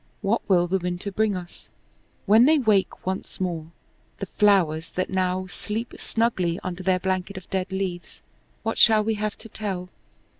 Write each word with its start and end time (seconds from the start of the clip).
What 0.23 0.41
will 0.49 0.65
the 0.65 0.79
winter 0.79 1.11
bring 1.11 1.35
us? 1.35 1.69
When 2.25 2.45
they 2.45 2.57
wake 2.57 3.05
once 3.05 3.39
more, 3.39 3.71
the 4.17 4.25
flowers 4.25 4.89
that 4.89 5.11
now 5.11 5.45
sleep 5.45 5.93
snugly 5.99 6.59
under 6.63 6.81
their 6.81 6.97
blanket 6.97 7.37
of 7.37 7.47
dead 7.51 7.71
leaves, 7.71 8.23
what 8.63 8.79
shall 8.79 9.03
we 9.03 9.13
have 9.13 9.37
to 9.37 9.47
tell? 9.47 9.89